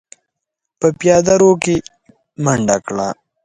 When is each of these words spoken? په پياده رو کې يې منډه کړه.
په 0.79 0.87
پياده 0.99 1.33
رو 1.41 1.51
کې 1.63 1.75
يې 1.81 1.85
منډه 2.43 2.77
کړه. 2.87 3.07